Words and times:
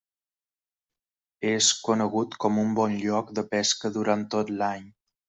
És 1.49 1.69
conegut 1.89 2.33
com 2.45 2.57
un 2.65 2.73
bon 2.83 2.97
lloc 3.05 3.29
de 3.41 3.45
pesca 3.55 3.93
durant 3.99 4.25
tot 4.37 4.51
l'any. 4.63 4.91